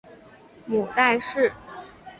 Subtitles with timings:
[0.65, 1.53] 母戴氏。